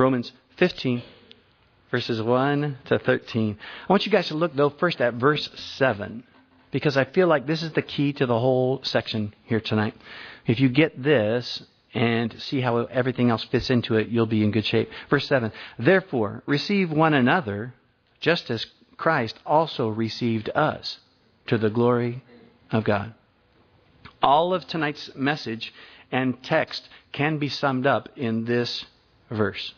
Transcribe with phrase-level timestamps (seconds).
[0.00, 1.02] Romans 15,
[1.90, 3.58] verses 1 to 13.
[3.86, 6.24] I want you guys to look, though, first at verse 7,
[6.70, 9.94] because I feel like this is the key to the whole section here tonight.
[10.46, 14.52] If you get this and see how everything else fits into it, you'll be in
[14.52, 14.88] good shape.
[15.10, 17.74] Verse 7 Therefore, receive one another,
[18.20, 18.64] just as
[18.96, 20.98] Christ also received us,
[21.48, 22.22] to the glory
[22.70, 23.12] of God.
[24.22, 25.74] All of tonight's message
[26.10, 28.86] and text can be summed up in this
[29.30, 29.74] verse.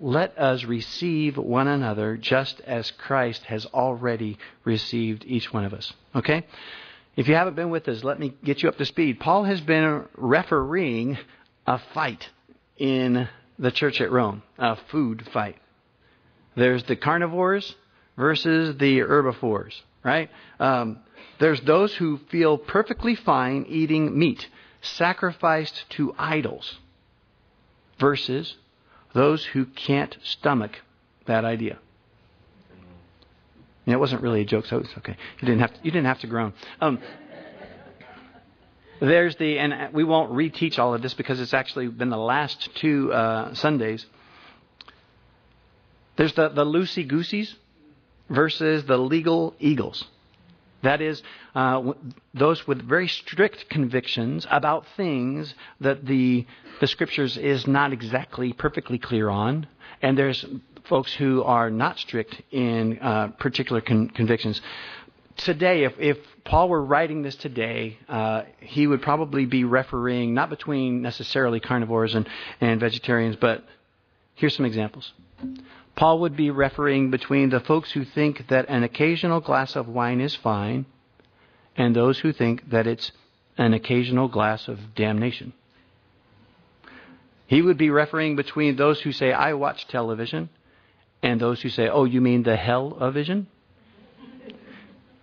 [0.00, 5.92] Let us receive one another just as Christ has already received each one of us.
[6.14, 6.46] Okay?
[7.16, 9.20] If you haven't been with us, let me get you up to speed.
[9.20, 11.18] Paul has been refereeing
[11.66, 12.30] a fight
[12.78, 13.28] in
[13.58, 15.58] the church at Rome, a food fight.
[16.56, 17.74] There's the carnivores
[18.16, 20.30] versus the herbivores, right?
[20.58, 21.00] Um,
[21.38, 24.48] there's those who feel perfectly fine eating meat
[24.80, 26.78] sacrificed to idols
[27.98, 28.56] versus
[29.12, 30.78] those who can't stomach
[31.26, 31.78] that idea.
[33.86, 35.16] And it wasn't really a joke, so it's okay.
[35.40, 36.52] You didn't have to, you didn't have to groan.
[36.80, 37.00] Um,
[39.00, 42.74] there's the, and we won't reteach all of this because it's actually been the last
[42.76, 44.04] two uh, Sundays.
[46.16, 47.54] There's the, the loosey gooseys
[48.28, 50.04] versus the legal eagles.
[50.82, 51.22] That is,
[51.54, 51.92] uh,
[52.32, 56.46] those with very strict convictions about things that the,
[56.80, 59.66] the scriptures is not exactly perfectly clear on.
[60.00, 60.44] And there's
[60.84, 64.60] folks who are not strict in uh, particular con- convictions.
[65.36, 70.50] Today, if, if Paul were writing this today, uh, he would probably be refereeing not
[70.50, 72.28] between necessarily carnivores and,
[72.60, 73.64] and vegetarians, but
[74.34, 75.12] here's some examples.
[76.00, 80.22] Paul would be refereeing between the folks who think that an occasional glass of wine
[80.22, 80.86] is fine
[81.76, 83.12] and those who think that it's
[83.58, 85.52] an occasional glass of damnation.
[87.46, 90.48] He would be refereeing between those who say, I watch television,
[91.22, 93.46] and those who say, Oh, you mean the hell of vision?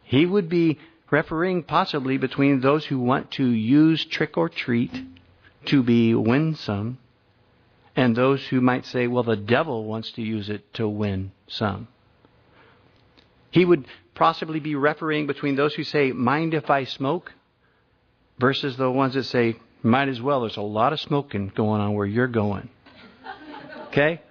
[0.04, 0.78] He would be
[1.10, 4.94] refereeing possibly between those who want to use trick or treat
[5.66, 7.00] to be winsome
[7.98, 11.88] and those who might say, well, the devil wants to use it to win some.
[13.50, 17.34] He would possibly be refereeing between those who say, mind if I smoke,
[18.40, 21.96] versus the ones that say, might as well, there's a lot of smoking going on
[21.96, 22.70] where you're going.
[23.88, 24.22] Okay?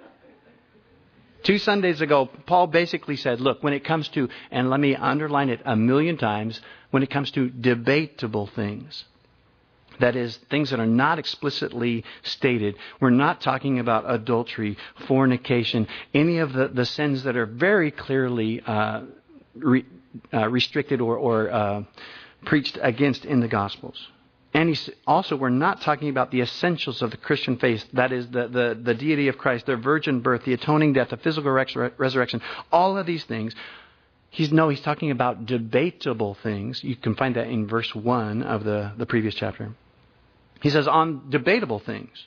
[1.42, 5.48] Two Sundays ago, Paul basically said, look, when it comes to, and let me underline
[5.48, 6.60] it a million times,
[6.92, 9.04] when it comes to debatable things,
[10.00, 12.76] that is, things that are not explicitly stated.
[13.00, 14.76] We're not talking about adultery,
[15.06, 19.02] fornication, any of the, the sins that are very clearly uh,
[19.54, 19.84] re,
[20.32, 21.82] uh, restricted or, or uh,
[22.44, 24.08] preached against in the Gospels.
[24.54, 27.84] And he's, also, we're not talking about the essentials of the Christian faith.
[27.92, 31.18] That is, the, the, the deity of Christ, the virgin birth, the atoning death, the
[31.18, 32.40] physical resurrection.
[32.72, 33.54] All of these things
[34.36, 36.84] He's no, he's talking about debatable things.
[36.84, 39.72] You can find that in verse 1 of the, the previous chapter.
[40.62, 42.26] He says, on debatable things,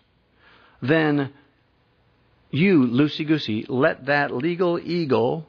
[0.81, 1.33] then
[2.51, 5.47] you, loosey goosey, let that legal eagle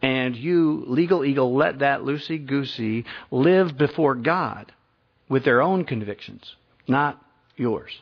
[0.00, 4.72] and you, legal eagle, let that loosey goosey live before God
[5.28, 7.20] with their own convictions, not
[7.56, 8.00] yours.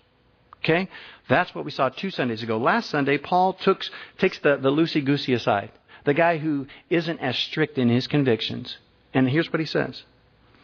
[0.59, 0.89] Okay?
[1.28, 2.59] That's what we saw two Sundays ago.
[2.59, 3.83] Last Sunday, Paul took,
[4.19, 5.71] takes the, the loosey goosey aside,
[6.05, 8.77] the guy who isn't as strict in his convictions.
[9.15, 10.03] And here's what he says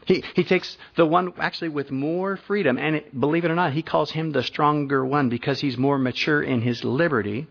[0.04, 3.72] he, he takes the one actually with more freedom, and it, believe it or not,
[3.72, 7.46] he calls him the stronger one because he's more mature in his liberty.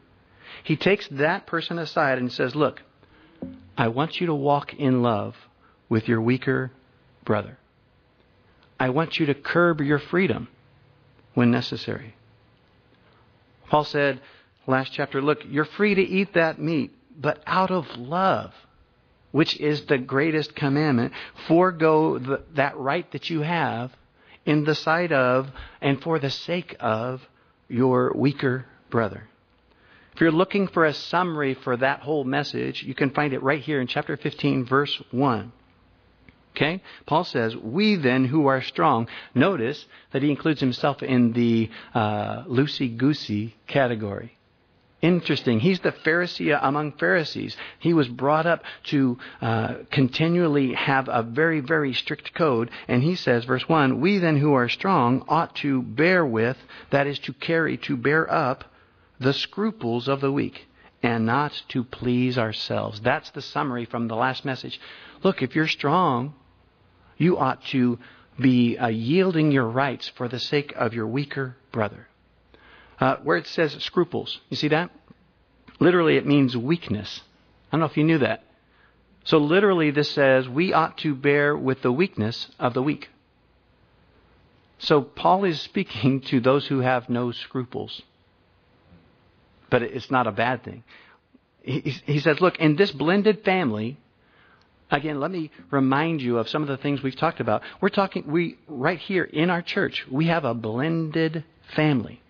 [0.63, 2.81] He takes that person aside and says, Look,
[3.77, 5.35] I want you to walk in love
[5.87, 6.71] with your weaker
[7.23, 7.57] brother.
[8.79, 10.49] I want you to curb your freedom
[11.33, 12.15] when necessary.
[13.69, 14.19] Paul said
[14.67, 18.53] last chapter, Look, you're free to eat that meat, but out of love
[19.31, 21.13] which is the greatest commandment,
[21.47, 23.91] forego the, that right that you have
[24.45, 25.49] in the sight of
[25.81, 27.21] and for the sake of
[27.67, 29.27] your weaker brother.
[30.13, 33.61] If you're looking for a summary for that whole message, you can find it right
[33.61, 35.51] here in chapter 15, verse 1.
[36.55, 36.81] Okay?
[37.05, 39.07] Paul says, We then who are strong.
[39.33, 44.37] Notice that he includes himself in the uh, loosey goosey category.
[45.01, 45.59] Interesting.
[45.59, 47.57] He's the Pharisee among Pharisees.
[47.79, 52.69] He was brought up to uh, continually have a very, very strict code.
[52.87, 56.57] And he says, verse 1 We then who are strong ought to bear with,
[56.91, 58.65] that is, to carry, to bear up
[59.19, 60.67] the scruples of the weak,
[61.01, 63.01] and not to please ourselves.
[63.01, 64.79] That's the summary from the last message.
[65.23, 66.35] Look, if you're strong,
[67.17, 67.97] you ought to
[68.39, 72.07] be uh, yielding your rights for the sake of your weaker brother.
[73.01, 74.91] Uh, where it says scruples, you see that?
[75.79, 77.21] Literally, it means weakness.
[77.67, 78.43] I don't know if you knew that.
[79.23, 83.09] So, literally, this says we ought to bear with the weakness of the weak.
[84.77, 88.03] So, Paul is speaking to those who have no scruples.
[89.71, 90.83] But it's not a bad thing.
[91.63, 93.97] He, he says, look, in this blended family,
[94.91, 97.63] again, let me remind you of some of the things we've talked about.
[97.79, 101.43] We're talking, we, right here in our church, we have a blended
[101.75, 102.21] family.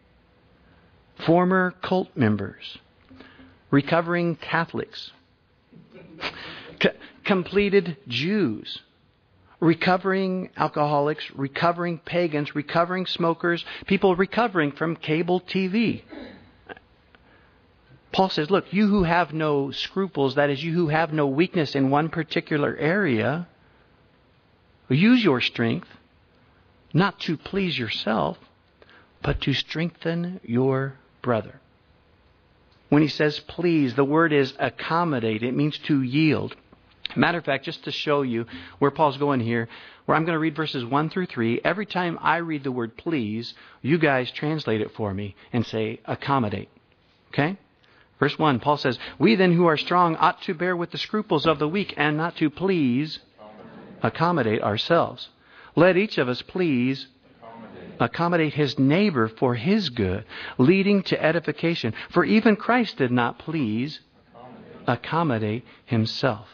[1.26, 2.78] Former cult members,
[3.70, 5.12] recovering Catholics,
[6.82, 6.90] c-
[7.24, 8.82] completed Jews,
[9.60, 16.04] recovering alcoholics, recovering pagans, recovering smokers, people recovering from cable TV.
[18.12, 21.76] Paul says, Look, you who have no scruples, that is, you who have no weakness
[21.76, 23.48] in one particular area,
[24.90, 25.88] use your strength
[26.94, 28.38] not to please yourself,
[29.24, 31.60] but to strengthen your brother.
[32.90, 35.44] When he says please, the word is accommodate.
[35.44, 36.56] It means to yield.
[37.16, 38.46] Matter of fact, just to show you
[38.80, 39.70] where Paul's going here,
[40.06, 42.98] where I'm going to read verses 1 through 3, every time I read the word
[42.98, 46.70] please, you guys translate it for me and say accommodate.
[47.30, 47.58] Okay?
[48.20, 51.46] Verse 1, Paul says, We then who are strong ought to bear with the scruples
[51.46, 53.20] of the weak and not to please
[54.04, 55.30] accommodate ourselves.
[55.76, 57.08] Let each of us please
[58.02, 60.26] accommodate his neighbor for his good,
[60.58, 61.94] leading to edification.
[62.10, 64.00] For even Christ did not please
[64.88, 66.48] accommodate himself.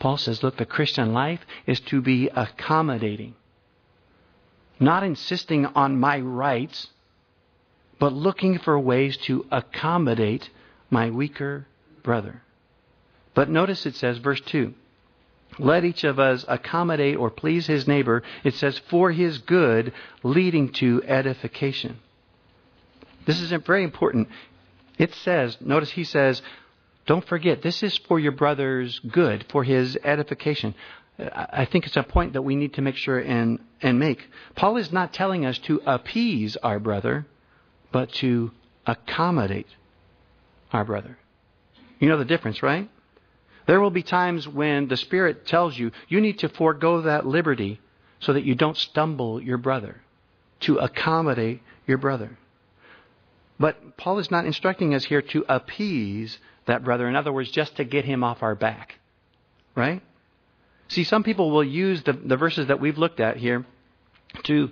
[0.00, 3.34] Paul says, look, the Christian life is to be accommodating,
[4.80, 6.88] not insisting on my rights,
[8.00, 10.50] but looking for ways to accommodate
[10.90, 11.66] my weaker
[12.02, 12.42] brother.
[13.34, 14.74] But notice it says, verse 2
[15.58, 18.22] let each of us accommodate or please his neighbor.
[18.44, 21.98] It says, for his good, leading to edification.
[23.26, 24.28] This is very important.
[24.98, 26.42] It says, notice he says,
[27.06, 30.74] don't forget, this is for your brother's good, for his edification.
[31.18, 34.28] I think it's a point that we need to make sure and, and make.
[34.54, 37.26] Paul is not telling us to appease our brother,
[37.90, 38.50] but to
[38.86, 39.66] accommodate
[40.72, 41.18] our brother.
[41.98, 42.88] You know the difference, right?
[43.72, 47.80] There will be times when the Spirit tells you you need to forego that liberty
[48.20, 50.02] so that you don't stumble your brother,
[50.60, 52.36] to accommodate your brother.
[53.58, 56.36] But Paul is not instructing us here to appease
[56.66, 57.08] that brother.
[57.08, 58.96] In other words, just to get him off our back.
[59.74, 60.02] Right?
[60.88, 63.64] See, some people will use the, the verses that we've looked at here
[64.42, 64.70] to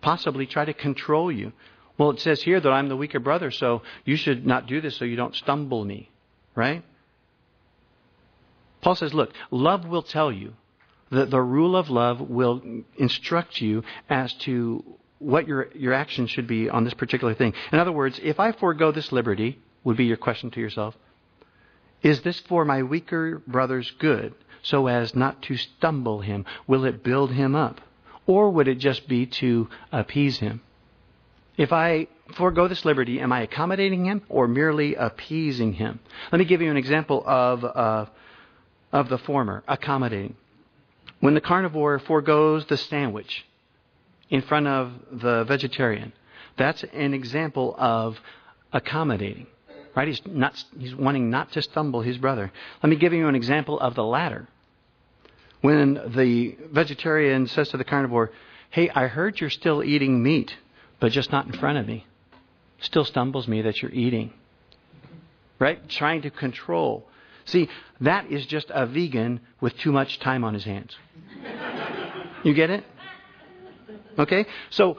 [0.00, 1.52] possibly try to control you.
[1.98, 4.96] Well, it says here that I'm the weaker brother, so you should not do this
[4.96, 6.10] so you don't stumble me.
[6.56, 6.82] Right?
[8.80, 10.54] Paul says, look, love will tell you.
[11.10, 12.62] The, the rule of love will
[12.96, 14.84] instruct you as to
[15.18, 17.52] what your, your action should be on this particular thing.
[17.72, 20.96] In other words, if I forego this liberty, would be your question to yourself,
[22.02, 26.44] is this for my weaker brother's good so as not to stumble him?
[26.66, 27.80] Will it build him up?
[28.26, 30.62] Or would it just be to appease him?
[31.56, 32.06] If I
[32.36, 36.00] forego this liberty, am I accommodating him or merely appeasing him?
[36.32, 38.06] Let me give you an example of uh,
[38.92, 40.36] of the former, accommodating.
[41.20, 43.44] When the carnivore foregoes the sandwich
[44.28, 46.12] in front of the vegetarian,
[46.56, 48.18] that's an example of
[48.72, 49.46] accommodating.
[49.94, 50.08] Right?
[50.08, 52.52] He's not he's wanting not to stumble his brother.
[52.82, 54.48] Let me give you an example of the latter.
[55.60, 58.30] When the vegetarian says to the carnivore,
[58.70, 60.54] Hey, I heard you're still eating meat,
[61.00, 62.06] but just not in front of me.
[62.80, 64.32] Still stumbles me that you're eating.
[65.58, 65.86] Right?
[65.88, 67.06] Trying to control.
[67.44, 67.68] See,
[68.00, 70.96] that is just a vegan with too much time on his hands.
[72.42, 72.84] You get it?
[74.18, 74.46] Okay?
[74.70, 74.98] So,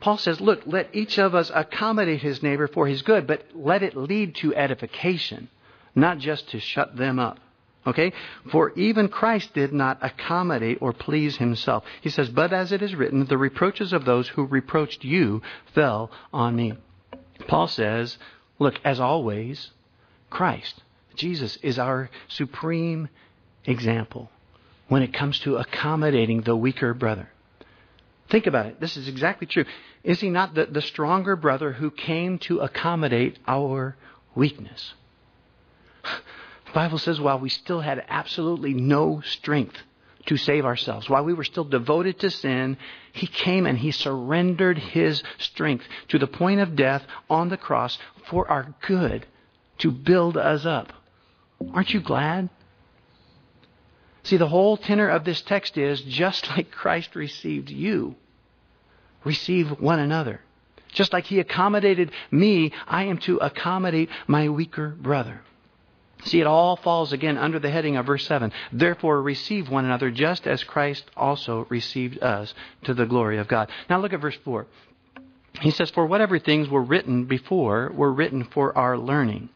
[0.00, 3.82] Paul says, look, let each of us accommodate his neighbor for his good, but let
[3.82, 5.48] it lead to edification,
[5.94, 7.38] not just to shut them up.
[7.86, 8.12] Okay?
[8.52, 11.84] For even Christ did not accommodate or please himself.
[12.02, 15.42] He says, But as it is written, the reproaches of those who reproached you
[15.74, 16.74] fell on me.
[17.46, 18.18] Paul says,
[18.58, 19.70] Look, as always,
[20.28, 20.82] Christ
[21.18, 23.08] Jesus is our supreme
[23.64, 24.30] example
[24.88, 27.28] when it comes to accommodating the weaker brother.
[28.30, 28.80] Think about it.
[28.80, 29.64] This is exactly true.
[30.02, 33.96] Is he not the, the stronger brother who came to accommodate our
[34.34, 34.94] weakness?
[36.04, 39.76] The Bible says while we still had absolutely no strength
[40.26, 42.76] to save ourselves, while we were still devoted to sin,
[43.12, 47.98] he came and he surrendered his strength to the point of death on the cross
[48.28, 49.26] for our good
[49.78, 50.92] to build us up.
[51.72, 52.48] Aren't you glad?
[54.22, 58.16] See, the whole tenor of this text is just like Christ received you,
[59.24, 60.40] receive one another.
[60.92, 65.42] Just like he accommodated me, I am to accommodate my weaker brother.
[66.24, 68.52] See, it all falls again under the heading of verse 7.
[68.72, 73.70] Therefore, receive one another just as Christ also received us to the glory of God.
[73.88, 74.66] Now look at verse 4.
[75.60, 79.50] He says, For whatever things were written before were written for our learning.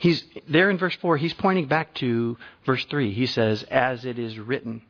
[0.00, 3.12] He's there in verse 4, he's pointing back to verse 3.
[3.12, 4.82] He says, As it is written.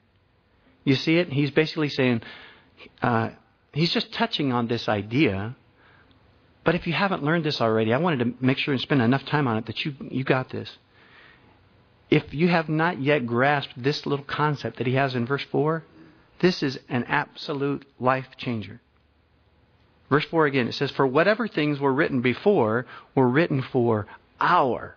[0.85, 1.31] You see it?
[1.31, 2.23] He's basically saying,
[3.03, 3.31] uh,
[3.73, 5.55] he's just touching on this idea
[6.65, 9.25] but if you haven't learned this already, I wanted to make sure and spend enough
[9.25, 10.71] time on it that you, you got this.
[12.11, 15.83] If you have not yet grasped this little concept that he has in verse 4,
[16.41, 18.81] this is an absolute life changer.
[20.11, 24.07] Verse 4 again, it says, For whatever things were written before were written for
[24.41, 24.97] our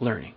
[0.00, 0.34] learning.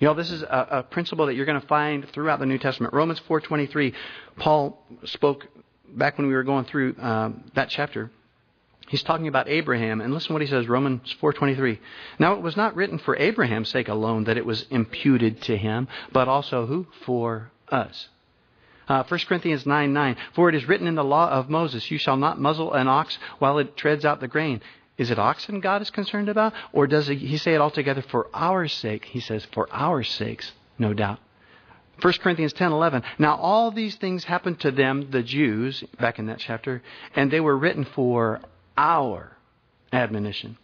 [0.00, 2.58] You know, this is a, a principle that you're going to find throughout the New
[2.58, 2.94] Testament.
[2.94, 3.94] Romans 4.23,
[4.36, 5.46] Paul spoke
[5.88, 8.10] back when we were going through um, that chapter.
[8.88, 11.78] He's talking about Abraham, and listen to what he says, Romans 4.23.
[12.18, 15.88] Now it was not written for Abraham's sake alone that it was imputed to him,
[16.12, 16.86] but also who?
[17.06, 18.08] For us.
[18.86, 20.16] Uh, 1 Corinthians 9, 9.
[20.34, 23.18] For it is written in the law of Moses, you shall not muzzle an ox
[23.38, 24.60] while it treads out the grain.
[24.96, 26.52] Is it oxen God is concerned about?
[26.72, 29.06] Or does he say it altogether for our sake?
[29.06, 31.18] He says, for our sakes, no doubt.
[32.00, 33.02] 1 Corinthians 10 11.
[33.18, 36.82] Now, all these things happened to them, the Jews, back in that chapter,
[37.14, 38.40] and they were written for
[38.76, 39.36] our
[39.92, 40.58] admonition.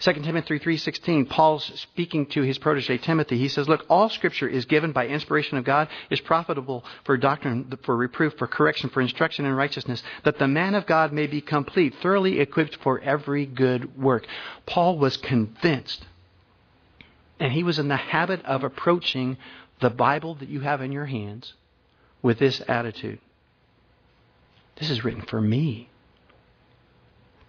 [0.00, 3.36] 2 Timothy 3:16 Paul's speaking to his protege Timothy.
[3.36, 7.70] He says look all scripture is given by inspiration of God is profitable for doctrine
[7.82, 11.42] for reproof for correction for instruction in righteousness that the man of God may be
[11.42, 14.26] complete thoroughly equipped for every good work.
[14.64, 16.06] Paul was convinced
[17.38, 19.36] and he was in the habit of approaching
[19.80, 21.52] the Bible that you have in your hands
[22.22, 23.18] with this attitude.
[24.76, 25.90] This is written for me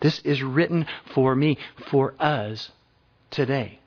[0.02, 1.58] this is written for me,
[1.90, 2.72] for us
[3.30, 3.80] today.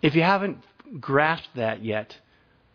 [0.00, 0.58] If you haven't
[1.00, 2.16] grasped that yet,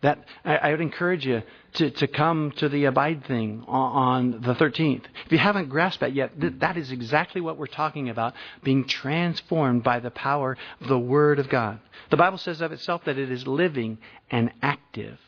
[0.01, 1.41] that I, I would encourage you
[1.73, 5.03] to, to come to the abide thing on, on the 13th.
[5.25, 8.85] If you haven't grasped that yet, th- that is exactly what we're talking about being
[8.85, 11.79] transformed by the power of the Word of God.
[12.11, 13.97] The Bible says of itself that it is living
[14.29, 15.19] and active.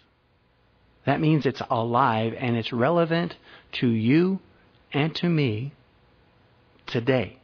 [1.05, 3.35] That means it's alive and it's relevant
[3.73, 4.39] to you
[4.93, 5.73] and to me
[6.89, 7.37] today.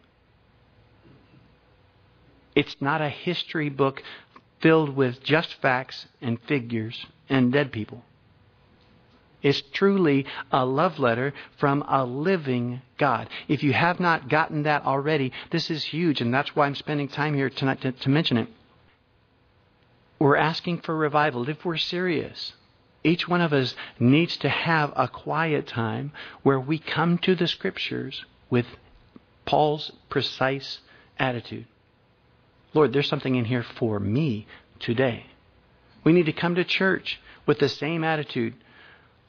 [2.56, 4.02] It's not a history book
[4.62, 8.04] filled with just facts and figures and dead people.
[9.42, 13.30] It's truly a love letter from a living God.
[13.48, 17.08] If you have not gotten that already, this is huge, and that's why I'm spending
[17.08, 18.48] time here tonight to, to mention it.
[20.18, 21.48] We're asking for revival.
[21.48, 22.54] If we're serious,
[23.04, 26.12] each one of us needs to have a quiet time
[26.42, 28.66] where we come to the Scriptures with
[29.46, 30.80] Paul's precise
[31.18, 31.66] attitude.
[32.74, 34.48] Lord, there's something in here for me
[34.80, 35.28] today.
[36.04, 38.56] We need to come to church with the same attitude.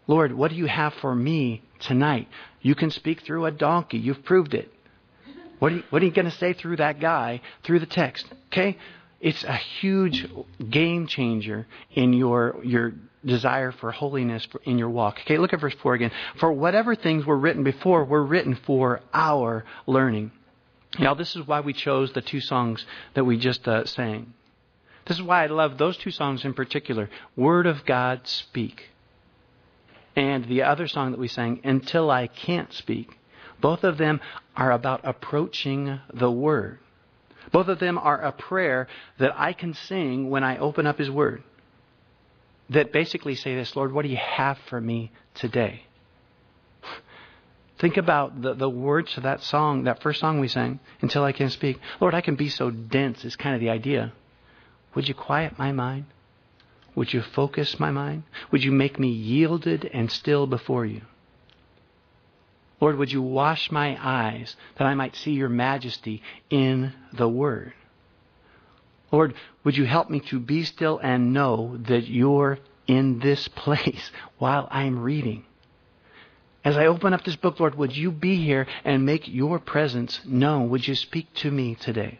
[0.07, 2.29] Lord, what do you have for me tonight?
[2.61, 3.99] You can speak through a donkey.
[3.99, 4.73] You've proved it.
[5.59, 8.27] What are you, you going to say through that guy, through the text?
[8.49, 8.77] Okay?
[9.21, 10.27] It's a huge
[10.71, 12.93] game changer in your, your
[13.25, 15.19] desire for holiness in your walk.
[15.23, 16.13] Okay, look at verse 4 again.
[16.37, 20.33] For whatever things were written before were written for our learning.
[20.99, 24.35] Now, this is why we chose the two songs that we just uh, sang.
[25.07, 28.91] This is why I love those two songs in particular Word of God, Speak.
[30.15, 33.19] And the other song that we sang, Until I Can't Speak.
[33.61, 34.21] Both of them
[34.57, 36.79] are about approaching the Word.
[37.53, 38.89] Both of them are a prayer
[39.19, 41.43] that I can sing when I open up His Word
[42.71, 45.83] that basically say this Lord, what do you have for me today?
[47.79, 51.33] Think about the, the words to that song, that first song we sang, Until I
[51.33, 51.79] Can Speak.
[52.01, 54.13] Lord, I can be so dense, is kind of the idea.
[54.95, 56.07] Would you quiet my mind?
[56.95, 58.23] Would you focus my mind?
[58.51, 61.03] Would you make me yielded and still before you?
[62.81, 67.73] Lord, would you wash my eyes that I might see your majesty in the Word?
[69.11, 74.11] Lord, would you help me to be still and know that you're in this place
[74.39, 75.45] while I'm reading?
[76.65, 80.21] As I open up this book, Lord, would you be here and make your presence
[80.27, 80.69] known?
[80.71, 82.19] Would you speak to me today?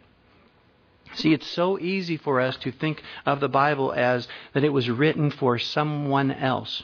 [1.15, 4.89] See, it's so easy for us to think of the Bible as that it was
[4.89, 6.83] written for someone else,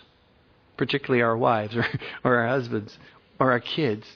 [0.76, 1.86] particularly our wives or,
[2.24, 2.98] or our husbands
[3.44, 4.08] or our kids.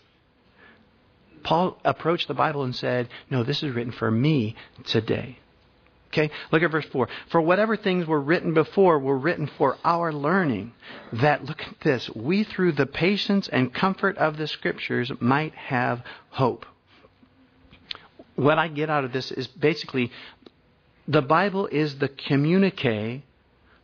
[1.43, 4.55] Paul approached the Bible and said, No, this is written for me
[4.85, 5.39] today.
[6.07, 7.09] Okay, look at verse 4.
[7.29, 10.71] For whatever things were written before were written for our learning,
[11.11, 16.01] that, look at this, we through the patience and comfort of the Scriptures might have
[16.29, 16.65] hope.
[18.35, 20.11] What I get out of this is basically
[21.07, 23.23] the Bible is the communique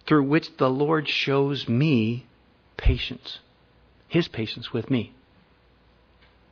[0.08, 2.26] through which the Lord shows me
[2.78, 3.40] patience,
[4.08, 5.14] His patience with me.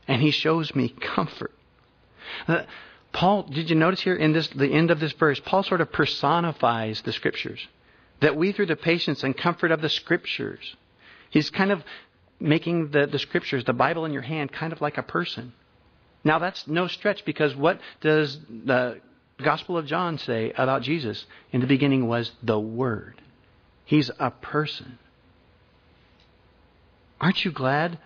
[0.08, 1.54] And He shows me comfort.
[2.48, 2.64] Uh,
[3.14, 5.92] Paul, did you notice here in this, the end of this verse, Paul sort of
[5.92, 7.68] personifies the scriptures.
[8.22, 10.76] That we, through the patience and comfort of the scriptures,
[11.30, 11.84] he's kind of
[12.40, 15.54] making the, the scriptures, the Bible in your hand, kind of like a person.
[16.24, 19.02] Now that's no stretch because what does the
[19.42, 21.26] Gospel of John say about Jesus?
[21.52, 23.20] In the beginning was the Word.
[23.86, 25.00] He's a person.
[27.20, 27.98] Aren't you glad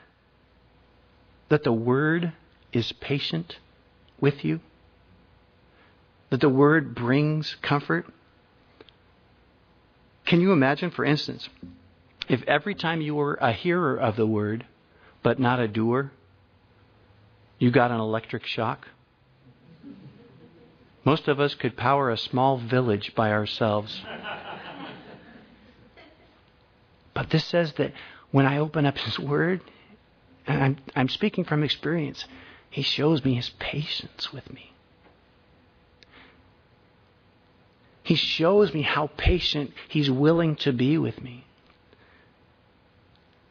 [1.49, 2.33] that the Word
[2.73, 3.57] is patient
[4.19, 4.59] with you?
[6.29, 8.05] that the word brings comfort?
[10.25, 11.47] Can you imagine, for instance,
[12.27, 14.65] if every time you were a hearer of the word,
[15.21, 16.11] but not a doer,
[17.59, 18.87] you got an electric shock?
[21.05, 24.01] Most of us could power a small village by ourselves.
[27.13, 27.93] But this says that
[28.31, 29.61] when I open up His Word,
[30.47, 32.25] and I'm, I'm speaking from experience,
[32.69, 34.73] He shows me His patience with me.
[38.03, 41.45] He shows me how patient He's willing to be with me.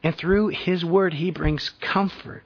[0.02, 2.44] And through His Word, He brings comfort.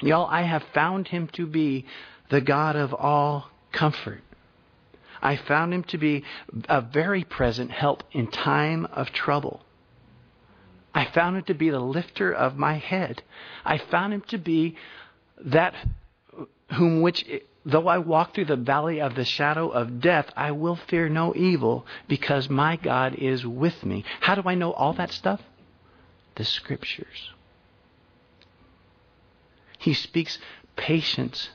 [0.00, 1.84] Y'all, I have found Him to be
[2.30, 4.22] the God of all comfort.
[5.20, 6.24] I found Him to be
[6.68, 9.62] a very present help in time of trouble.
[10.94, 13.22] I found Him to be the lifter of my head.
[13.64, 14.76] I found Him to be
[15.44, 15.74] that
[16.72, 17.24] whom which
[17.68, 21.34] Though I walk through the valley of the shadow of death, I will fear no
[21.34, 24.06] evil because my God is with me.
[24.20, 25.42] How do I know all that stuff?
[26.36, 27.30] The scriptures.
[29.76, 30.38] He speaks
[30.76, 31.50] patience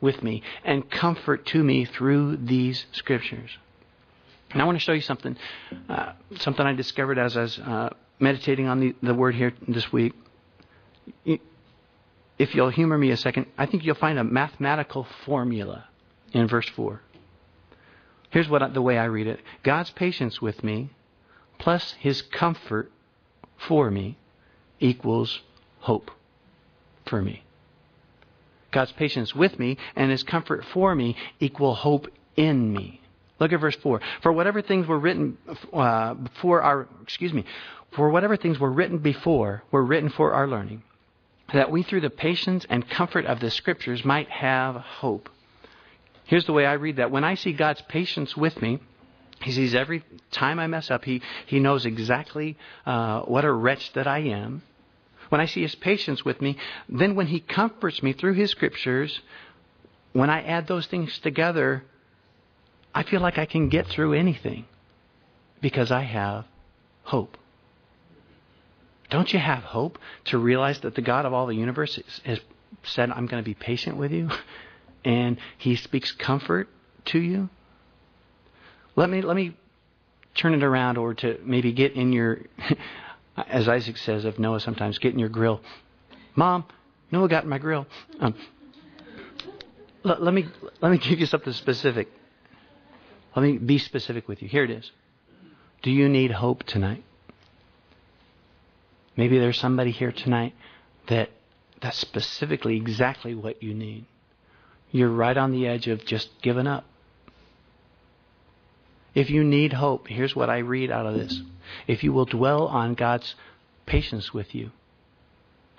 [0.00, 3.50] with me and comfort to me through these scriptures.
[4.52, 5.36] And I want to show you something,
[5.88, 9.92] uh, something I discovered as I was uh, meditating on the, the word here this
[9.92, 10.14] week
[12.38, 15.86] if you'll humor me a second, I think you'll find a mathematical formula
[16.32, 17.00] in verse 4.
[18.30, 20.90] Here's what the way I read it God's patience with me
[21.58, 22.92] plus his comfort
[23.56, 24.16] for me
[24.78, 25.40] equals
[25.80, 26.10] hope
[27.06, 27.42] for me.
[28.70, 33.00] God's patience with me and his comfort for me equal hope in me.
[33.40, 34.00] Look at verse 4.
[34.22, 35.38] For whatever things were written
[35.72, 37.44] uh, before our, excuse me,
[37.92, 40.82] for whatever things were written before were written for our learning
[41.52, 45.28] that we, through the patience and comfort of the Scriptures, might have hope.
[46.24, 47.10] Here's the way I read that.
[47.10, 48.80] When I see God's patience with me,
[49.40, 53.92] He sees every time I mess up, He, he knows exactly uh, what a wretch
[53.94, 54.62] that I am.
[55.30, 59.20] When I see His patience with me, then when He comforts me through His Scriptures,
[60.12, 61.84] when I add those things together,
[62.94, 64.66] I feel like I can get through anything
[65.62, 66.44] because I have
[67.04, 67.38] hope.
[69.10, 72.40] Don't you have hope to realize that the God of all the universe has
[72.82, 74.30] said, I'm going to be patient with you?
[75.04, 76.68] And he speaks comfort
[77.06, 77.48] to you?
[78.96, 79.56] Let me, let me
[80.34, 82.40] turn it around or to maybe get in your,
[83.48, 85.60] as Isaac says of Noah sometimes, get in your grill.
[86.34, 86.64] Mom,
[87.12, 87.86] Noah got in my grill.
[88.20, 88.34] Um,
[90.02, 90.46] let, let, me,
[90.80, 92.08] let me give you something specific.
[93.36, 94.48] Let me be specific with you.
[94.48, 94.90] Here it is.
[95.82, 97.04] Do you need hope tonight?
[99.18, 100.54] Maybe there's somebody here tonight
[101.08, 101.30] that
[101.82, 104.04] that's specifically exactly what you need.
[104.92, 106.84] You're right on the edge of just giving up.
[109.16, 111.42] If you need hope, here's what I read out of this.
[111.88, 113.34] If you will dwell on God's
[113.86, 114.70] patience with you,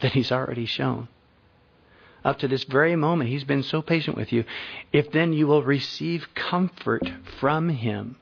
[0.01, 1.07] that He's already shown.
[2.25, 4.43] Up to this very moment, He's been so patient with you.
[4.91, 8.17] If then you will receive comfort from Him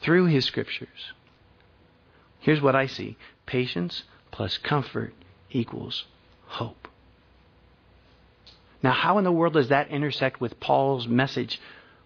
[0.00, 1.12] through His Scriptures.
[2.38, 5.14] Here's what I see patience, plus comfort
[5.50, 6.04] equals
[6.46, 6.88] hope.
[8.82, 11.60] Now, how in the world does that intersect with Paul's message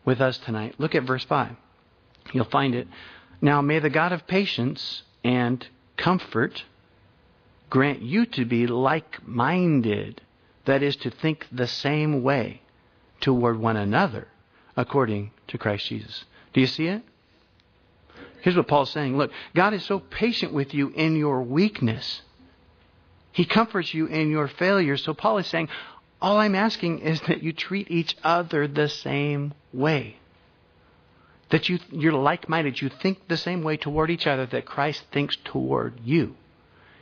[0.04, 0.74] with us tonight?
[0.78, 1.54] Look at verse 5.
[2.32, 2.88] You'll find it.
[3.40, 6.64] Now, may the God of patience and comfort
[7.70, 10.20] grant you to be like minded,
[10.64, 12.62] that is, to think the same way
[13.20, 14.28] toward one another,
[14.76, 16.24] according to Christ Jesus.
[16.52, 17.02] Do you see it?
[18.44, 19.16] Here's what Paul's saying.
[19.16, 22.20] Look, God is so patient with you in your weakness.
[23.32, 24.98] He comforts you in your failure.
[24.98, 25.70] So Paul is saying,
[26.20, 30.18] all I'm asking is that you treat each other the same way.
[31.48, 32.82] That you, you're like minded.
[32.82, 36.36] You think the same way toward each other that Christ thinks toward you.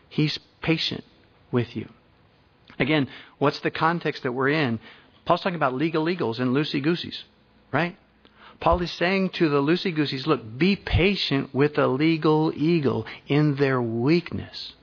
[0.09, 1.03] He's patient
[1.51, 1.89] with you.
[2.79, 4.79] Again, what's the context that we're in?
[5.25, 7.25] Paul's talking about legal eagles and loosey gooseys,
[7.73, 7.97] right?
[8.63, 13.57] Paul is saying to the loosey gooseys, look, be patient with the legal eagle in
[13.57, 14.75] their weakness.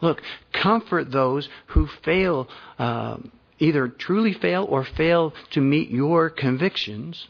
[0.00, 0.22] Look,
[0.54, 3.18] comfort those who fail, uh,
[3.58, 7.28] either truly fail or fail to meet your convictions.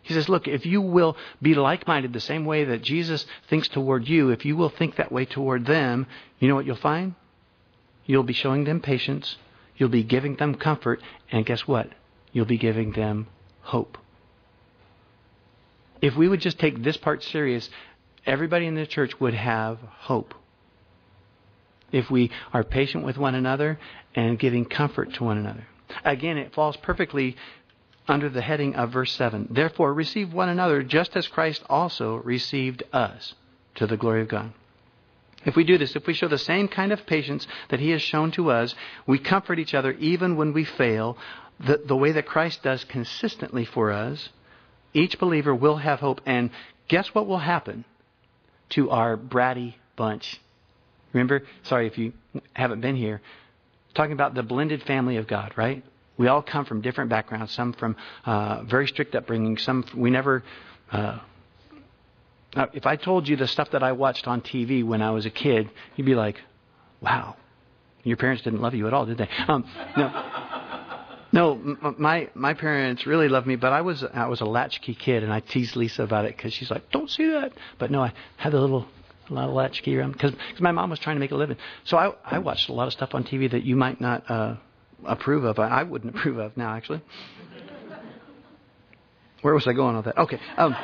[0.00, 3.68] He says, look, if you will be like minded the same way that Jesus thinks
[3.68, 6.06] toward you, if you will think that way toward them,
[6.38, 7.16] you know what you'll find?
[8.06, 9.36] You'll be showing them patience,
[9.76, 11.90] you'll be giving them comfort, and guess what?
[12.32, 13.26] You'll be giving them
[13.60, 13.98] hope.
[16.00, 17.68] If we would just take this part serious,
[18.24, 20.34] everybody in the church would have hope
[21.92, 23.78] if we are patient with one another
[24.14, 25.66] and giving comfort to one another.
[26.04, 27.36] Again, it falls perfectly
[28.08, 29.48] under the heading of verse 7.
[29.50, 33.34] Therefore, receive one another just as Christ also received us
[33.76, 34.52] to the glory of God.
[35.44, 38.02] If we do this, if we show the same kind of patience that He has
[38.02, 38.74] shown to us,
[39.06, 41.16] we comfort each other even when we fail,
[41.60, 44.28] the, the way that Christ does consistently for us,
[44.96, 46.20] each believer will have hope.
[46.26, 46.50] And
[46.88, 47.84] guess what will happen
[48.70, 50.40] to our bratty bunch
[51.16, 51.42] Remember?
[51.62, 52.12] Sorry if you
[52.52, 53.22] haven't been here.
[53.94, 55.82] Talking about the blended family of God, right?
[56.18, 57.52] We all come from different backgrounds.
[57.52, 59.56] Some from uh, very strict upbringing.
[59.56, 60.42] Some we never.
[60.92, 61.18] Uh,
[62.74, 65.30] if I told you the stuff that I watched on TV when I was a
[65.30, 66.36] kid, you'd be like,
[67.00, 67.36] "Wow,
[68.02, 69.64] your parents didn't love you at all, did they?" Um,
[69.96, 70.08] no,
[71.36, 71.94] no.
[71.98, 75.32] My my parents really loved me, but I was I was a latchkey kid, and
[75.32, 78.54] I teased Lisa about it because she's like, "Don't see that." But no, I had
[78.54, 78.86] a little
[79.28, 81.58] a lot of latchkey around because my mom was trying to make a living.
[81.84, 84.56] So I I watched a lot of stuff on TV that you might not uh,
[85.04, 85.58] approve of.
[85.58, 87.02] I, I wouldn't approve of now, actually.
[89.42, 90.18] Where was I going with that?
[90.18, 90.40] Okay.
[90.56, 90.74] Um,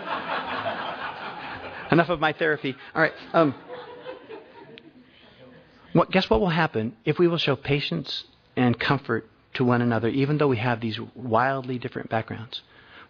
[1.91, 2.77] enough of my therapy.
[2.95, 3.13] All right.
[3.33, 3.55] Um,
[5.95, 8.25] what, guess what will happen if we will show patience
[8.57, 12.63] and comfort to one another, even though we have these wildly different backgrounds?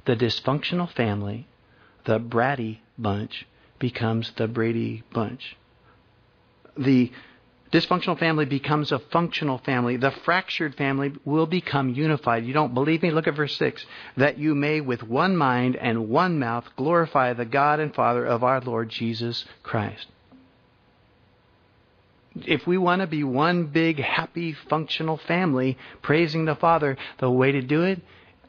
[0.05, 1.47] The dysfunctional family,
[2.05, 3.47] the bratty bunch,
[3.79, 5.57] becomes the Brady Bunch.
[6.77, 7.13] The
[7.73, 9.97] dysfunctional family becomes a functional family.
[9.97, 12.45] The fractured family will become unified.
[12.45, 13.11] You don't believe me?
[13.11, 13.85] Look at verse 6.
[14.17, 18.45] That you may with one mind and one mouth glorify the God and Father of
[18.45, 20.07] our Lord Jesus Christ.
[22.35, 27.53] If we want to be one big, happy, functional family, praising the Father, the way
[27.53, 28.01] to do it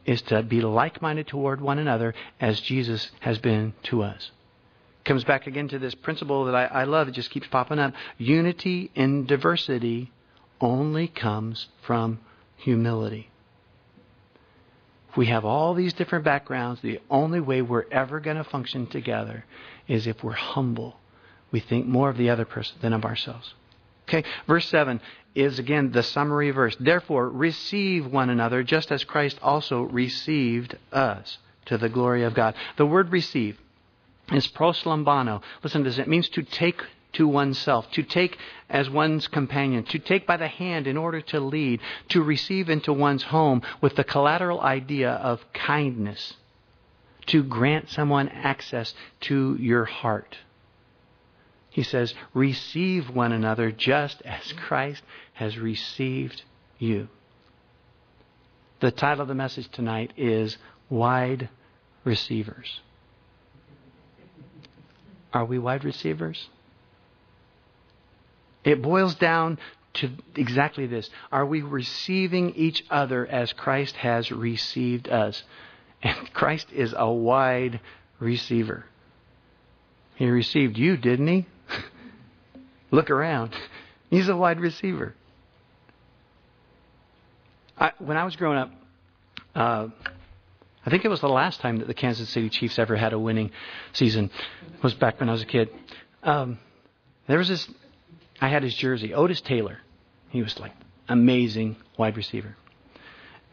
[0.06, 4.32] is to be like minded toward one another as Jesus has been to us
[5.04, 7.08] comes back again to this principle that I, I love.
[7.08, 7.94] It just keeps popping up.
[8.18, 10.12] Unity in diversity
[10.62, 12.20] only comes from
[12.58, 13.30] humility.
[15.10, 18.88] If we have all these different backgrounds, the only way we're ever going to function
[18.88, 19.46] together
[19.88, 20.98] is if we're humble.
[21.52, 23.54] We think more of the other person than of ourselves.
[24.08, 25.00] Okay, verse 7
[25.36, 26.76] is again the summary verse.
[26.80, 32.56] Therefore, receive one another just as Christ also received us to the glory of God.
[32.78, 33.58] The word receive
[34.32, 35.42] is proslambano.
[35.64, 36.00] Listen to this.
[36.00, 36.82] It means to take
[37.14, 38.38] to oneself, to take
[38.70, 42.92] as one's companion, to take by the hand in order to lead, to receive into
[42.92, 46.36] one's home with the collateral idea of kindness,
[47.28, 50.38] to grant someone access to your heart.
[51.74, 55.02] He says, receive one another just as Christ
[55.34, 56.44] has received
[56.78, 57.08] you.
[58.80, 60.56] The title of the message tonight is
[60.92, 61.50] Wide
[62.04, 62.80] Receivers.
[65.34, 66.48] Are we wide receivers?
[68.64, 69.58] It boils down
[69.96, 71.10] to exactly this.
[71.32, 75.42] Are we receiving each other as Christ has received us?
[76.04, 77.80] And Christ is a wide
[78.20, 78.86] receiver.
[80.16, 81.48] He received you, didn't he?
[82.94, 83.56] Look around.
[84.12, 85.16] He's a wide receiver.
[87.76, 88.72] I, when I was growing up,
[89.56, 89.88] uh,
[90.86, 93.18] I think it was the last time that the Kansas City Chiefs ever had a
[93.18, 93.50] winning
[93.94, 94.30] season.
[94.84, 95.70] Was back when I was a kid.
[96.22, 96.60] Um,
[97.28, 97.68] there was this.
[98.40, 99.80] I had his jersey, Otis Taylor.
[100.30, 100.74] He was like
[101.10, 102.56] amazing wide receiver,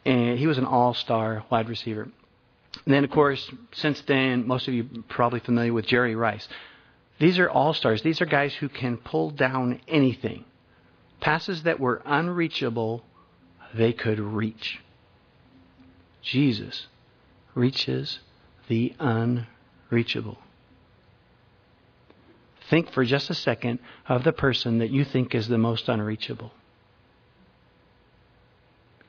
[0.04, 2.02] and he was an all-star wide receiver.
[2.84, 6.46] And then, of course, since then, most of you probably familiar with Jerry Rice.
[7.20, 8.02] These are all stars.
[8.02, 10.44] These are guys who can pull down anything.
[11.20, 13.04] Passes that were unreachable,
[13.74, 14.80] they could reach.
[16.22, 16.86] Jesus
[17.54, 18.20] reaches
[18.68, 20.38] the unreachable.
[22.70, 26.52] Think for just a second of the person that you think is the most unreachable.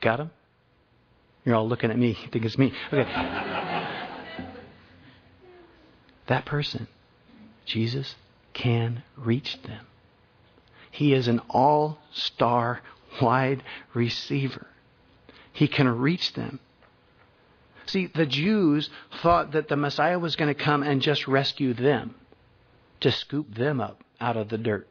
[0.02, 0.30] Got him?
[1.46, 2.08] You're all looking at me.
[2.08, 2.74] You think it's me.
[2.92, 3.10] Okay.
[6.26, 6.88] that person,
[7.64, 8.16] Jesus,
[8.52, 9.86] can reach them.
[10.90, 12.82] He is an all star
[13.20, 13.62] wide
[13.94, 14.66] receiver.
[15.52, 16.60] He can reach them.
[17.86, 18.90] See, the Jews
[19.22, 22.14] thought that the Messiah was going to come and just rescue them,
[23.00, 24.88] to scoop them up out of the dirt.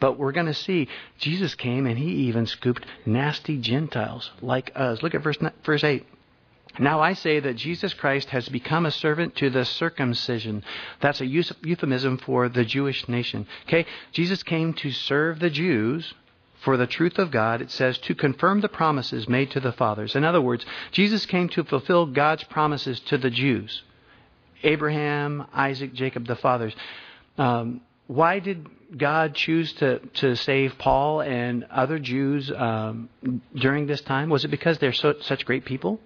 [0.00, 0.88] But we're going to see
[1.18, 5.02] Jesus came and he even scooped nasty Gentiles like us.
[5.02, 6.06] Look at verse, verse 8.
[6.78, 10.62] Now I say that Jesus Christ has become a servant to the circumcision.
[11.00, 13.46] That's a euphemism for the Jewish nation.
[13.66, 13.86] Okay?
[14.12, 16.14] Jesus came to serve the Jews
[16.62, 17.62] for the truth of God.
[17.62, 20.14] It says to confirm the promises made to the fathers.
[20.14, 23.82] In other words, Jesus came to fulfill God's promises to the Jews.
[24.62, 26.74] Abraham, Isaac, Jacob, the fathers.
[27.36, 33.08] Um, why did God choose to, to save Paul and other Jews um,
[33.54, 34.30] during this time?
[34.30, 36.00] Was it because they're so, such great people?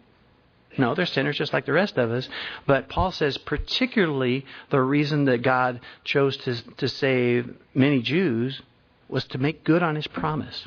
[0.79, 2.29] No, they're sinners just like the rest of us.
[2.67, 8.63] But Paul says, particularly, the reason that God chose to, to save many Jews
[9.09, 10.67] was to make good on his promise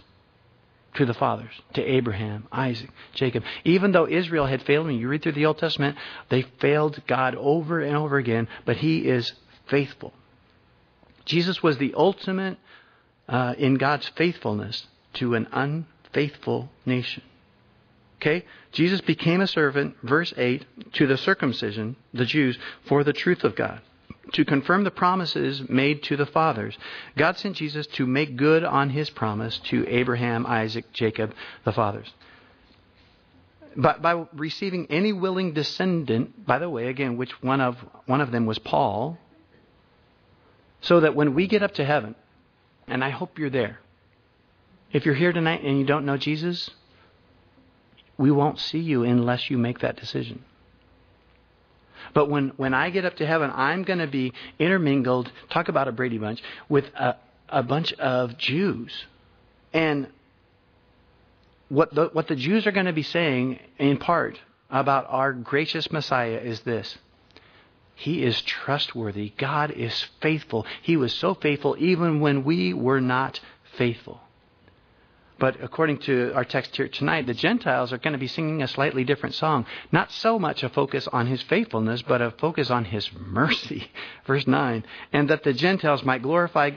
[0.95, 3.43] to the fathers, to Abraham, Isaac, Jacob.
[3.63, 5.97] Even though Israel had failed me, you read through the Old Testament,
[6.29, 9.33] they failed God over and over again, but he is
[9.67, 10.13] faithful.
[11.25, 12.57] Jesus was the ultimate
[13.27, 17.23] uh, in God's faithfulness to an unfaithful nation.
[18.15, 18.45] Okay?
[18.71, 23.55] Jesus became a servant, verse 8, to the circumcision, the Jews, for the truth of
[23.55, 23.81] God.
[24.33, 26.77] To confirm the promises made to the fathers,
[27.15, 32.11] God sent Jesus to make good on his promise to Abraham, Isaac, Jacob, the fathers.
[33.77, 38.31] But by receiving any willing descendant, by the way, again, which one of, one of
[38.31, 39.19] them was Paul,
[40.81, 42.15] so that when we get up to heaven,
[42.87, 43.79] and I hope you're there,
[44.91, 46.69] if you're here tonight and you don't know Jesus,
[48.17, 50.43] we won't see you unless you make that decision.
[52.13, 55.87] But when, when I get up to heaven, I'm going to be intermingled, talk about
[55.87, 57.15] a Brady Bunch, with a,
[57.49, 59.05] a bunch of Jews.
[59.73, 60.07] And
[61.69, 65.91] what the, what the Jews are going to be saying, in part, about our gracious
[65.91, 66.97] Messiah is this
[67.95, 69.33] He is trustworthy.
[69.37, 70.65] God is faithful.
[70.81, 73.39] He was so faithful even when we were not
[73.77, 74.21] faithful.
[75.37, 78.67] But according to our text here tonight, the Gentiles are going to be singing a
[78.67, 79.65] slightly different song.
[79.91, 83.91] Not so much a focus on his faithfulness, but a focus on his mercy.
[84.25, 84.85] Verse 9.
[85.11, 86.71] And that the Gentiles might glorify,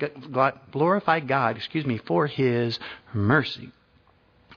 [0.73, 2.79] glorify God, excuse me, for his
[3.14, 3.71] mercy.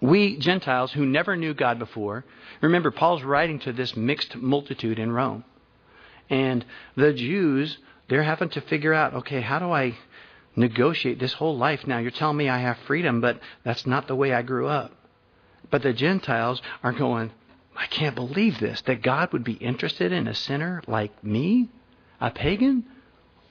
[0.01, 2.25] We Gentiles who never knew God before,
[2.59, 5.43] remember Paul's writing to this mixed multitude in Rome.
[6.27, 7.77] And the Jews,
[8.09, 9.95] they're having to figure out, okay, how do I
[10.55, 11.99] negotiate this whole life now.
[11.99, 14.91] You're telling me I have freedom, but that's not the way I grew up.
[15.69, 17.31] But the Gentiles are going,
[17.75, 21.69] I can't believe this, that God would be interested in a sinner like me,
[22.19, 22.85] a pagan.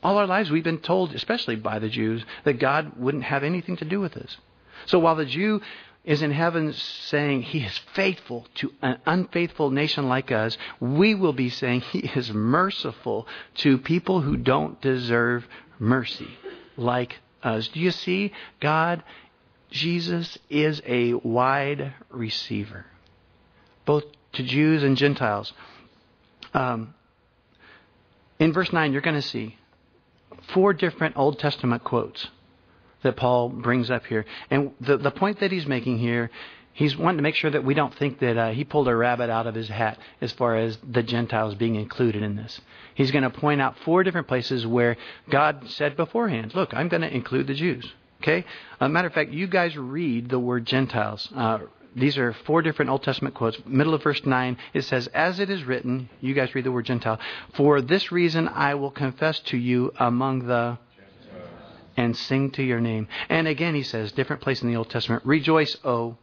[0.03, 3.77] All our lives we've been told, especially by the Jews, that God wouldn't have anything
[3.79, 4.37] to do with us.
[4.87, 5.61] So while the Jew
[6.05, 11.35] is in heaven saying he is faithful to an unfaithful nation like us, we will
[11.35, 15.47] be saying he is merciful to people who don't deserve
[15.79, 16.29] mercy
[16.81, 17.69] like us.
[17.69, 18.33] Do you see?
[18.61, 19.03] God,
[19.71, 22.87] Jesus is a wide receiver,
[23.85, 25.53] both to Jews and Gentiles.
[26.55, 26.95] Um,
[28.39, 29.57] in verse 9, you're going to see
[30.55, 32.29] four different Old Testament quotes
[33.03, 34.25] that Paul brings up here.
[34.51, 36.31] And the, the point that he's making here
[36.81, 39.29] He's wanting to make sure that we don't think that uh, he pulled a rabbit
[39.29, 42.59] out of his hat as far as the Gentiles being included in this.
[42.95, 44.97] He's going to point out four different places where
[45.29, 47.93] God said beforehand, look, I'm going to include the Jews.
[48.23, 48.47] Okay?
[48.81, 51.29] A matter of fact, you guys read the word Gentiles.
[51.37, 51.59] Uh,
[51.95, 53.59] these are four different Old Testament quotes.
[53.67, 56.87] Middle of verse 9, it says, As it is written, you guys read the word
[56.87, 57.21] Gentile,
[57.53, 60.79] for this reason I will confess to you among the
[61.99, 63.07] and sing to your name.
[63.29, 66.17] And again, he says, different place in the Old Testament, rejoice, O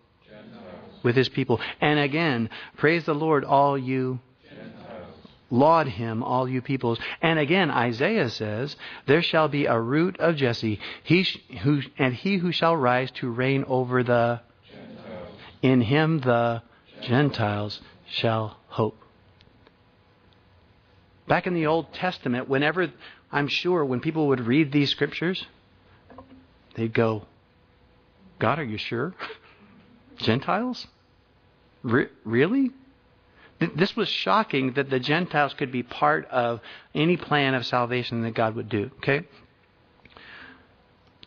[1.08, 1.62] with his people.
[1.80, 4.20] And again, praise the Lord, all you
[5.50, 7.00] Laud him, all you peoples.
[7.22, 12.14] And again, Isaiah says, There shall be a root of Jesse, he sh- who, and
[12.14, 15.30] he who shall rise to reign over the Gentiles.
[15.62, 16.62] In him the
[17.02, 17.08] Gentiles.
[17.10, 18.98] Gentiles shall hope.
[21.28, 22.92] Back in the Old Testament, whenever,
[23.32, 25.46] I'm sure, when people would read these scriptures,
[26.76, 27.26] they'd go,
[28.40, 29.14] God, are you sure?
[30.18, 30.88] Gentiles?
[31.84, 32.72] Re- really?
[33.60, 36.62] This was shocking that the Gentiles could be part of
[36.94, 38.92] any plan of salvation that God would do.
[38.98, 39.26] Okay?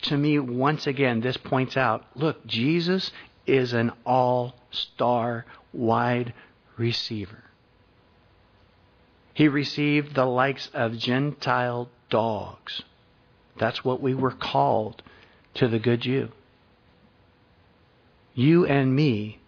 [0.02, 3.10] To me, once again, this points out look, Jesus
[3.46, 6.32] is an all star wide
[6.76, 7.44] receiver.
[9.34, 12.82] He received the likes of Gentile dogs.
[13.58, 15.02] That's what we were called
[15.54, 16.30] to the good Jew.
[18.34, 19.39] You and me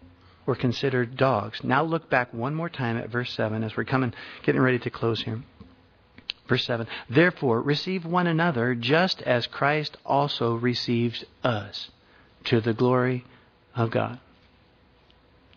[0.46, 1.62] were considered dogs.
[1.62, 4.90] Now look back one more time at verse 7 as we're coming, getting ready to
[4.90, 5.42] close here.
[6.48, 11.90] Verse 7 Therefore, receive one another just as Christ also received us
[12.44, 13.24] to the glory
[13.74, 14.18] of God.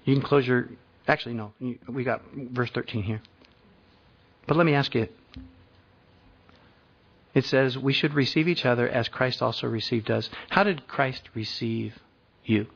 [0.04, 0.70] You can close your.
[1.08, 1.54] Actually, no.
[1.88, 3.22] We got verse 13 here.
[4.48, 5.08] But let me ask you.
[7.34, 10.30] It says we should receive each other as Christ also received us.
[10.50, 12.00] How did Christ receive
[12.46, 12.68] you?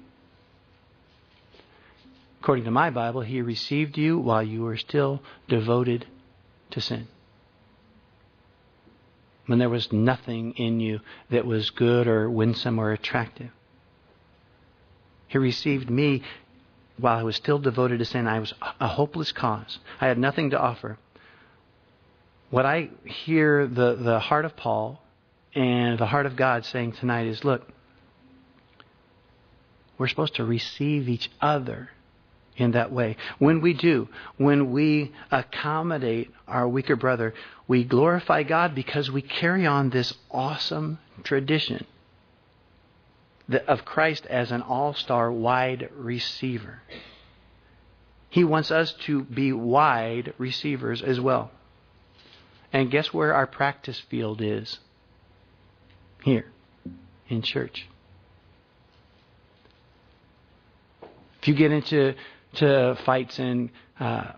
[2.41, 6.05] According to my Bible, he received you while you were still devoted
[6.71, 7.07] to sin.
[9.45, 13.49] When there was nothing in you that was good or winsome or attractive.
[15.27, 16.23] He received me
[16.97, 18.27] while I was still devoted to sin.
[18.27, 19.79] I was a hopeless cause.
[19.99, 20.97] I had nothing to offer.
[22.51, 25.01] What I hear the, the heart of Paul
[25.53, 27.67] and the heart of God saying tonight is look,
[29.97, 31.89] we're supposed to receive each other
[32.59, 33.15] in that way.
[33.39, 37.33] When we do, when we accommodate our weaker brother,
[37.67, 41.85] we glorify God because we carry on this awesome tradition
[43.67, 46.81] of Christ as an all star wide receiver.
[48.29, 51.51] He wants us to be wide receivers as well.
[52.71, 54.77] And guess where our practice field is?
[56.23, 56.45] Here,
[57.27, 57.87] in church.
[61.41, 62.13] If you get into
[62.55, 64.31] to fights and uh,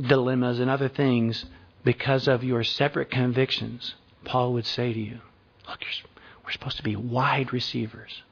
[0.00, 1.44] dilemmas and other things
[1.84, 5.18] because of your separate convictions, Paul would say to you,
[5.68, 5.80] Look,
[6.44, 8.22] we're supposed to be wide receivers.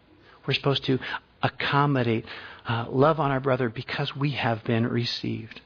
[0.46, 0.98] We're supposed to
[1.42, 2.27] accommodate,
[2.66, 5.61] uh, love on our brother because we have been received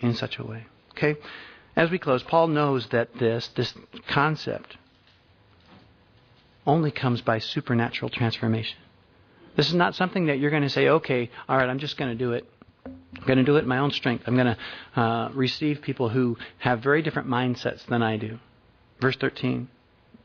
[0.00, 0.66] in such a way.
[0.92, 1.16] Okay?
[1.74, 3.74] As we close, Paul knows that this, this
[4.08, 4.76] concept,
[6.66, 8.78] only comes by supernatural transformation.
[9.56, 12.10] This is not something that you're going to say, okay, all right, I'm just going
[12.10, 12.48] to do it.
[13.18, 14.24] I'm going to do it in my own strength.
[14.26, 18.38] I'm going to uh, receive people who have very different mindsets than I do.
[19.00, 19.68] Verse 13.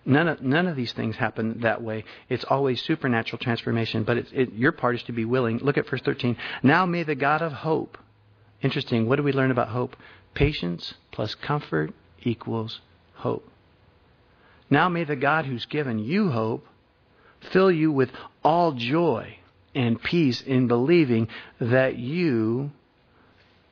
[0.03, 2.03] None of, none of these things happen that way.
[2.27, 5.59] It's always supernatural transformation, but it, your part is to be willing.
[5.59, 6.37] Look at verse 13.
[6.63, 7.97] Now may the God of hope.
[8.61, 9.07] Interesting.
[9.07, 9.95] What do we learn about hope?
[10.33, 12.81] Patience plus comfort equals
[13.15, 13.47] hope.
[14.69, 16.65] Now may the God who's given you hope
[17.51, 18.09] fill you with
[18.43, 19.37] all joy
[19.75, 21.27] and peace in believing
[21.59, 22.71] that you,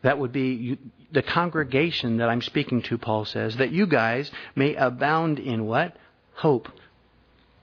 [0.01, 0.77] that would be you,
[1.11, 5.95] the congregation that I'm speaking to, Paul says, that you guys may abound in what?
[6.35, 6.69] Hope.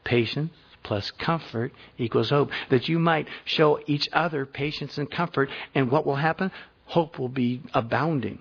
[0.05, 2.51] Patience plus comfort equals hope.
[2.71, 6.51] That you might show each other patience and comfort, and what will happen?
[6.87, 8.39] Hope will be abounding.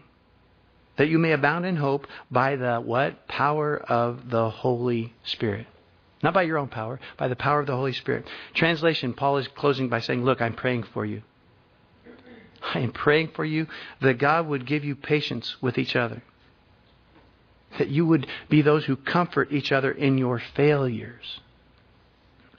[0.97, 3.27] That you may abound in hope by the what?
[3.27, 5.67] Power of the Holy Spirit.
[6.23, 8.25] Not by your own power, by the power of the Holy Spirit.
[8.53, 11.21] Translation Paul is closing by saying, Look, I'm praying for you.
[12.79, 13.67] I am praying for you
[14.01, 16.21] that God would give you patience with each other.
[17.79, 21.39] That you would be those who comfort each other in your failures.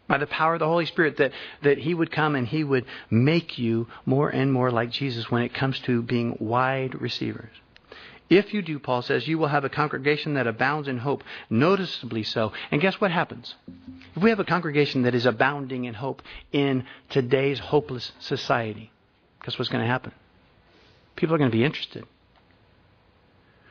[0.09, 2.87] By the power of the Holy Spirit, that, that He would come and He would
[3.11, 7.51] make you more and more like Jesus when it comes to being wide receivers.
[8.31, 12.23] If you do, Paul says, you will have a congregation that abounds in hope, noticeably
[12.23, 12.53] so.
[12.71, 13.55] And guess what happens?
[14.15, 18.91] If we have a congregation that is abounding in hope in today's hopeless society,
[19.47, 20.13] guess what's going to happen?
[21.15, 22.05] People are going to be interested.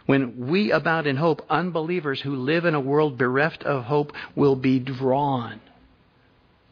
[0.05, 4.55] When we abound in hope, unbelievers who live in a world bereft of hope will
[4.55, 5.59] be drawn.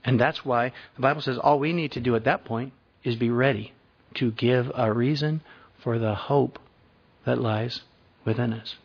[0.06, 3.16] And that's why the Bible says all we need to do at that point is
[3.16, 3.74] be ready
[4.16, 5.42] to give a reason
[5.84, 6.60] for the hope
[7.26, 7.82] that lies
[8.24, 8.76] within us.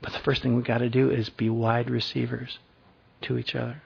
[0.00, 2.58] But the first thing we've got to do is be wide receivers
[3.22, 3.82] to each other.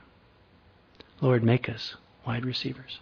[1.21, 1.95] Lord, make us
[2.27, 3.01] wide receivers.